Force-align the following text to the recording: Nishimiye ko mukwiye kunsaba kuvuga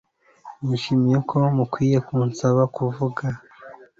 Nishimiye 0.65 1.17
ko 1.29 1.37
mukwiye 1.55 1.97
kunsaba 2.07 2.61
kuvuga 2.75 3.23